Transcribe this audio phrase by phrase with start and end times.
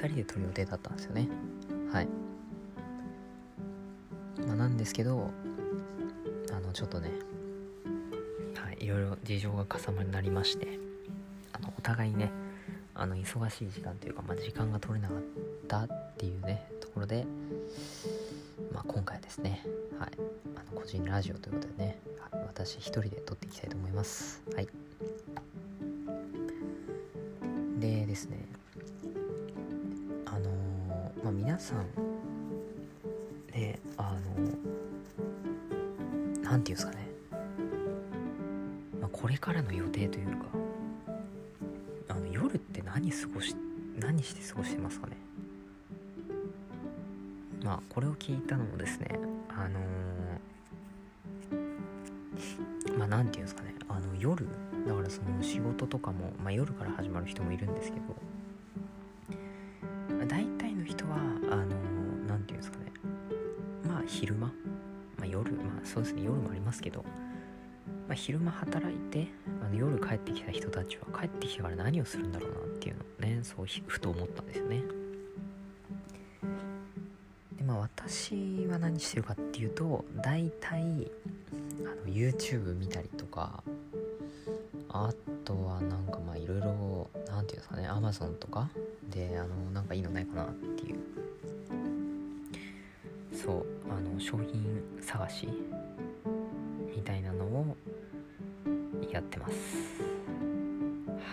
[0.00, 1.28] 2人で撮る予定だったんですよね。
[1.92, 2.08] はい、
[4.46, 5.30] まあ、なんですけど
[6.52, 7.10] あのちょっとね
[8.54, 10.78] はいいろいろ事情が重なりまして
[11.52, 12.30] あのお互いね
[12.94, 15.22] あの忙しい時間というか、まあ、時間が取れなかっ
[15.68, 17.26] たっていうねところで、
[18.72, 19.64] まあ、今回ですね、
[19.98, 20.10] はい、
[20.56, 21.98] あの個人ラジオということでね、
[22.30, 24.42] はい、私一人で撮っていきたいと思います。
[24.54, 24.68] はい。
[27.78, 28.46] でですね、
[31.22, 31.86] まあ皆さん
[33.52, 34.18] ねあの
[36.42, 37.08] 何て言うんですかね、
[39.00, 40.46] まあ、これからの予定というか
[42.08, 43.54] あの夜って何過ごし
[43.98, 45.16] 何して過ごしてますかね。
[47.62, 49.18] まあこれを聞いたのもですね
[49.50, 49.78] あの、
[52.98, 53.74] まあ何て言うんですかね。
[53.88, 54.46] あの夜
[54.86, 58.16] だからその仕事とかも、まあ、夜から始まる人もいるんですけど
[65.92, 67.02] そうですね夜もありますけど、
[68.06, 69.26] まあ、昼間働いて
[69.60, 74.82] あの夜帰ってきた人たちは帰ってきてから何をするんだろうなっていうのをねそうふと思ったんですよね。
[77.58, 81.10] でまあ私は何してるかっていうと大体
[81.84, 83.64] あの YouTube 見たりとか
[84.90, 85.12] あ
[85.44, 88.68] とはなんかまあいろいろ何て言うんですかね Amazon とか
[89.10, 91.00] であのなんかいいのないかなっていう。
[93.32, 95.48] そうあの商品探し
[96.94, 97.76] みたいなのを
[99.10, 99.54] やってます。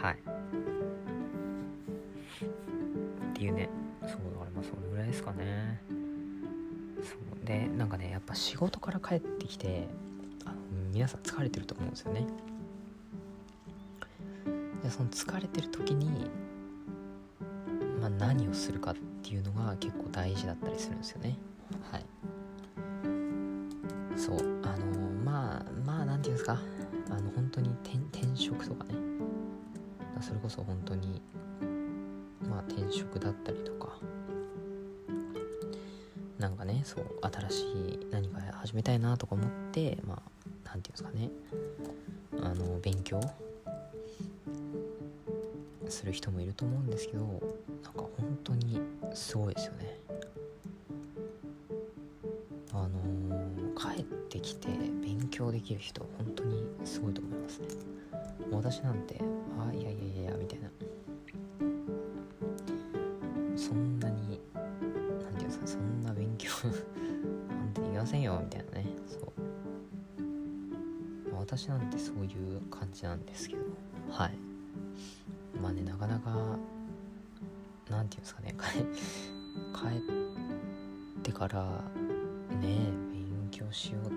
[0.00, 0.16] はい。
[3.30, 3.68] っていうね。
[4.02, 5.80] そうだからまあそれぐらいですかね。
[7.02, 7.44] そう。
[7.46, 9.88] でなんかねやっぱ仕事から帰ってきて
[10.44, 10.56] あの
[10.92, 12.26] 皆さん疲れてると思うんですよね。
[14.82, 16.30] でその疲れてる時に、
[18.00, 21.36] まあ、何をするかっていうのが結構大事だったりするんですよね。
[21.90, 22.04] はい。
[24.16, 24.36] そう。
[24.62, 24.95] あの、
[26.26, 26.58] まあ何て言うんですか？
[27.10, 27.98] あの本当に転
[28.36, 28.94] 職とかね。
[30.20, 31.20] それこそ本当に
[32.48, 33.98] まあ転職だったりとか。
[36.38, 40.22] なんかねそう新しい何か始めたいなとか思ってまあ
[40.64, 42.50] 何て言うんですかね。
[42.50, 43.20] あの勉強
[45.88, 47.40] する人もいると思うんですけどなんか
[47.94, 48.80] 本当に
[49.14, 49.98] すごいですよね。
[52.72, 53.45] あのー、
[53.76, 54.68] 帰ってきて
[55.02, 57.68] 勉強できる人本当にすごいと思いますね。
[58.50, 59.20] 私なんて
[59.58, 60.70] あいやいやいやみたいな。
[63.56, 66.50] そんなに何て言うんですかそんな勉強
[67.48, 68.86] なんて言いませんよみたいなね。
[69.06, 69.32] そう。
[71.38, 73.62] 私なんてそういう感じなんですけど。
[74.10, 74.38] はい。
[75.60, 76.58] まあねなかなか何て
[77.90, 78.54] 言うんですかね
[79.74, 79.88] 帰
[81.18, 81.82] ってから
[82.60, 82.95] ね
[83.66, 84.10] 強しようっ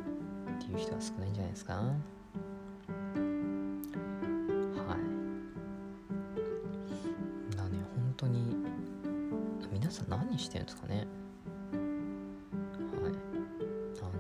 [0.63, 1.73] ていう人は少ないんじゃないですか？
[1.73, 1.87] はい。
[7.55, 8.55] だね本当に
[9.71, 10.97] 皆さん何してるんですかね？
[10.97, 11.07] はい。
[14.01, 14.11] あの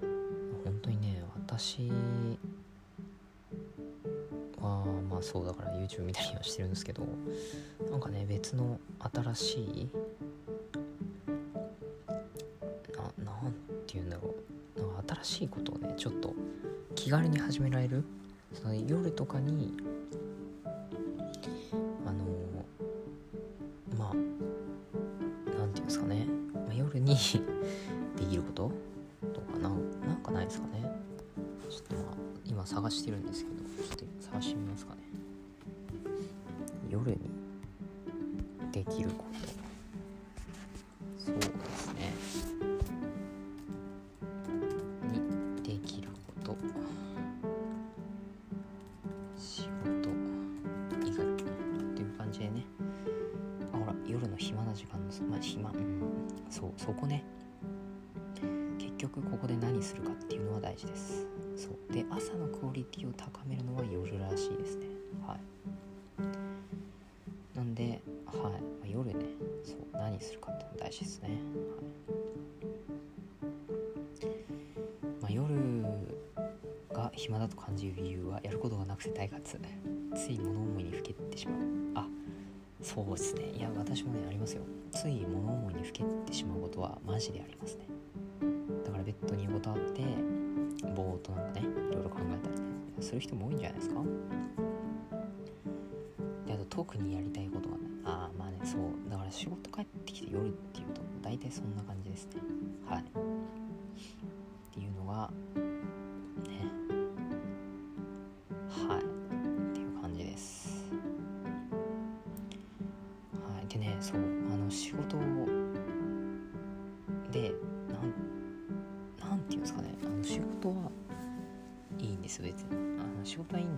[0.00, 1.90] ー、本当にね私
[4.60, 7.02] はまあそうだから YouTube 見たりはしてるんですけど
[7.90, 8.78] なんかね別の
[9.12, 9.88] 新しい
[13.42, 13.52] ななん
[13.86, 14.34] て言うんだろ
[14.76, 14.80] う。
[14.80, 16.34] なんか新しいことをねちょっと
[16.94, 18.04] 気軽に始められる。
[18.52, 19.76] その夜とかに
[22.04, 22.24] あの
[23.96, 24.14] まあ
[25.58, 27.14] なんていうんですかね、まあ、夜に
[28.16, 28.72] できること
[29.32, 30.82] とかななんかないですかね。
[31.68, 32.04] ちょっとまあ
[32.44, 35.02] 今探してるんですけどちょっと探してみますかね。
[36.90, 37.18] 夜に
[38.72, 39.24] できるこ
[41.18, 41.24] と。
[41.24, 41.36] そう。
[41.38, 41.42] で
[41.76, 41.79] す
[56.60, 57.24] そうそこね。
[58.78, 61.26] 結局ここで何するかっていうのは大事です。
[61.56, 61.92] そう。
[61.92, 64.86] で朝のクオリティを高めるのは夜らしいですね。
[65.26, 65.40] はい。
[67.56, 68.50] なんで、は
[68.84, 69.24] い、夜ね。
[69.64, 69.76] そう。
[69.94, 71.34] 何するかっての大事ですね、は
[74.28, 74.34] い。
[75.22, 75.54] まあ、夜
[76.92, 79.58] が暇だと感じる理由はやることがなくて退屈
[80.14, 82.04] つい物思いにふけてしまう。
[82.04, 82.08] あ
[82.82, 83.50] そうですね。
[83.56, 84.62] いや私もねありますよ。
[84.90, 87.86] つい物思いにふけてしまうことはマジでありますね。
[88.84, 90.02] だからベッドに横たわって
[90.94, 92.50] ぼーっとなんかねいろいろ考えた
[93.00, 94.02] りする人も多いんじゃないですか。
[96.46, 102.32] であと特にやりたいことがないああまあねそうだから仕事帰ってきて夜っていうと大体そんな感じですね。
[102.88, 103.02] はい。
[103.02, 103.04] っ
[104.72, 105.30] ていうのが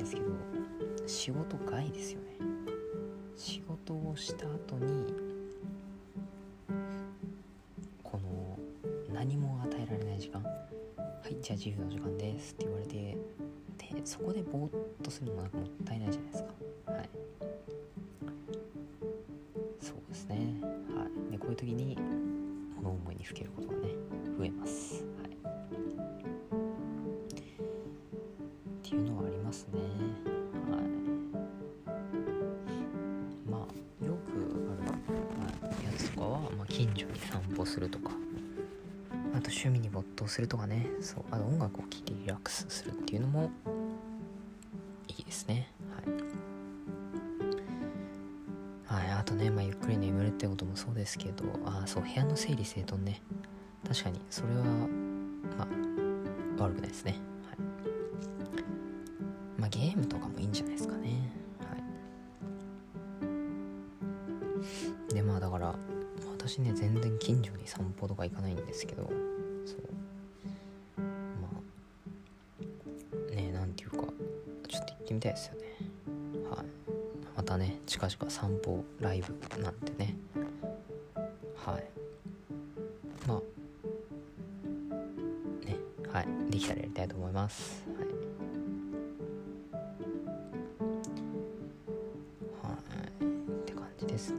[0.02, 0.26] ですけど
[1.06, 2.26] 仕事外ですよね。
[3.36, 5.14] 仕事をした後に
[8.02, 8.58] この
[9.12, 10.50] 何も与えられない時間は
[11.30, 13.16] いじゃあ自由の時間ですって言われてで
[14.04, 14.70] そこでぼーっ
[15.02, 16.52] とするのもなんかもったいないじゃないですか。
[16.92, 17.10] はい。
[19.80, 20.36] そうですね。
[20.94, 21.32] はい。
[21.32, 21.96] でこういう時に
[22.76, 23.88] 物思いにふけることがね
[24.38, 25.04] 増えます。
[25.22, 26.31] はい。
[29.52, 29.80] ますね。
[30.70, 30.82] はい。
[33.50, 34.32] まあよく
[34.80, 38.12] ある、やつとかは、まあ、近所に散歩するとか。
[39.34, 40.88] あと趣味に没頭するとかね。
[41.00, 41.24] そう。
[41.30, 43.50] あと音楽を聴いてリラックスするっていうのも
[45.08, 45.70] いいですね。
[48.88, 51.44] はい、はい、あとね、まあ、ゆっくり眠るってこともそうですけど。
[51.66, 52.02] あそう。
[52.02, 53.20] 部屋の整理整頓ね。
[53.86, 54.18] 確かに。
[54.30, 54.64] それは
[55.58, 57.31] まあ悪くないですね。
[59.62, 61.30] まあゲームとかもいいんじゃないですかね。
[61.60, 61.76] は
[65.10, 65.14] い。
[65.14, 65.72] でまあだから
[66.36, 69.78] 私ね全然近所に散歩とか行かないんですけどそう。
[71.40, 71.48] ま
[73.30, 75.60] あねなんていうかちょっと行ってみたいですよね。
[76.50, 76.66] はい。
[77.36, 80.16] またね近々散歩ライブなんてね。
[81.64, 81.84] はい。
[83.28, 83.40] まあ
[85.64, 85.76] ね
[86.12, 86.26] はい。
[86.50, 87.91] できたらやりたいと思います。
[94.02, 94.38] じですね。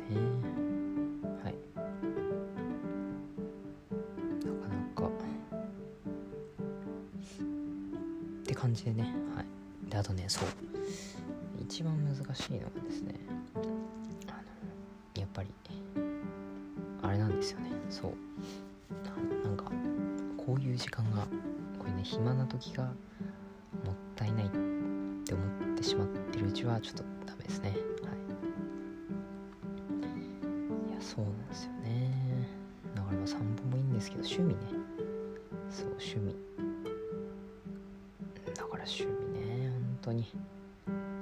[1.44, 1.56] はい。
[1.76, 1.82] な
[4.62, 5.08] かなか。
[8.42, 9.16] って感じでね。
[9.36, 9.46] はい。
[9.90, 10.50] であとねそう。
[11.62, 13.16] 一番難しいのがですね。
[13.56, 13.66] あの
[15.20, 15.50] やっぱり
[17.02, 17.72] あれなんですよね。
[17.90, 18.14] そう。
[19.44, 19.72] なんか
[20.38, 21.22] こういう時間が
[21.80, 22.96] こういうね暇な時がもっ
[24.16, 24.58] たいないって
[25.34, 25.42] 思
[25.74, 27.93] ってしまってるうちはちょっとダメですね。
[34.04, 34.60] ですけど趣味ね。
[35.70, 36.36] そう趣味。
[38.54, 39.10] だから趣味
[39.40, 40.26] ね本当に。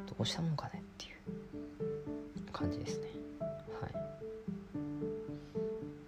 [0.08, 3.08] どうしたもんかねっていう感じですね。
[3.80, 3.94] はい。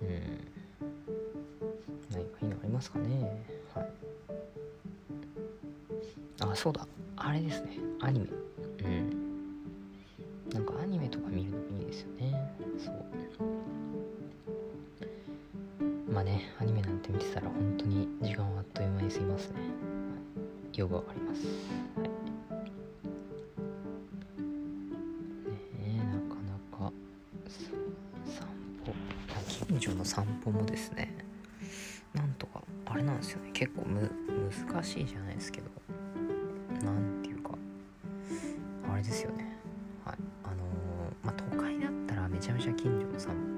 [0.02, 0.48] うん。
[2.12, 3.46] 何かいいのありますかね。
[3.76, 3.90] はい。
[6.40, 6.88] あそうだ。
[7.18, 7.78] あれですね。
[8.02, 8.28] アニメ。
[8.84, 9.64] うん。
[10.52, 12.34] なんかアニメとか見るのもいいですよね。
[12.78, 13.83] そう。
[16.14, 19.66] まあねアニメなんて見てたら本当に時間はあっという間に過ぎますね、は
[20.72, 21.42] い、よくわかります。
[21.98, 22.10] はい。
[25.82, 26.54] ねなかな
[26.88, 26.94] か
[27.48, 27.76] そう
[28.32, 28.48] 散
[28.86, 28.94] 歩
[29.32, 31.16] あ近所の散歩もですね。
[32.14, 33.50] なんとかあれなんですよね。
[33.52, 34.12] 結構む
[34.72, 35.72] 難しいじゃないですけど。
[36.86, 37.56] なんていうか
[38.92, 39.58] あれですよね。
[40.06, 40.18] はい。
[40.44, 40.58] あのー
[41.26, 43.53] まあ都会だったらめちゃめちゃ近所の散歩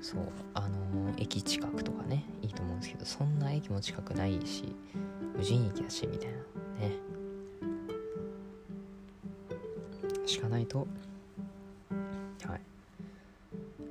[0.00, 0.20] そう
[0.54, 4.74] あの駅近くとかねいいと思うんですけどそんな駅も近くないし
[5.36, 6.34] 無人駅だしみたいな。
[6.34, 6.92] ね。
[10.26, 10.86] しかないと
[12.46, 12.60] はい。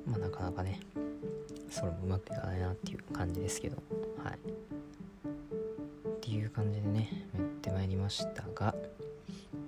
[0.06, 0.80] まあなかなかね
[1.70, 3.76] それもうまくいかないなっていう感じですけど
[4.22, 4.38] はい。
[6.08, 8.74] っていう感じでねやってまいりましたが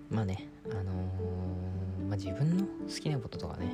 [0.09, 1.81] まあねあのー
[2.11, 3.73] まあ、自分の好きなこととかね、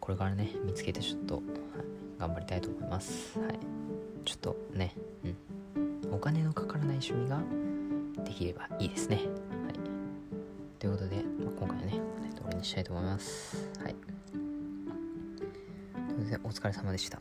[0.00, 1.44] これからね見つけてちょっと、はい、
[2.18, 3.38] 頑張りたいと思います。
[3.38, 3.58] はい。
[4.24, 5.28] ちょっとねう
[6.10, 6.14] ん。
[6.14, 7.40] お金のかからない趣味が
[8.24, 9.16] できればいいですね。
[9.16, 9.26] はい。
[10.78, 13.68] ということで、まあ、今回はねこれで終わりにしたいと思います。
[13.82, 13.94] はい。
[13.94, 17.20] ということでお疲れ様でした。